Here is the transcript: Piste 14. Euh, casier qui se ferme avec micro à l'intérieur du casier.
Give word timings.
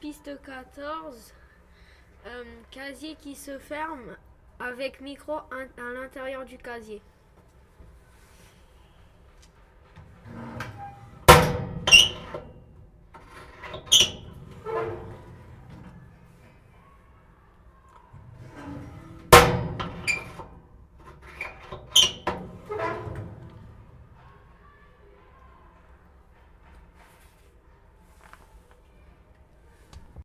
Piste 0.00 0.30
14. 0.44 1.34
Euh, 2.26 2.44
casier 2.70 3.16
qui 3.16 3.34
se 3.34 3.58
ferme 3.58 4.16
avec 4.58 5.00
micro 5.00 5.34
à 5.34 5.92
l'intérieur 5.94 6.44
du 6.44 6.58
casier. 6.58 7.02